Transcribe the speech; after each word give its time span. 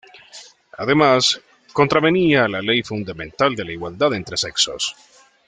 Además, 0.79 1.39
contravenía 1.73 2.47
la 2.47 2.63
ley 2.63 2.81
fundamental 2.81 3.55
de 3.55 3.65
la 3.65 3.71
igualdad 3.73 4.15
entre 4.15 4.35
sexos. 4.35 4.95